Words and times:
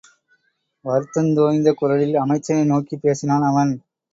வருத்தந்தோய்த 0.85 1.73
குரலில் 1.73 2.15
அமைச்சனை 2.15 2.63
நோக்கிப் 2.65 3.01
பேசினான் 3.01 3.41
அவன். 3.43 3.73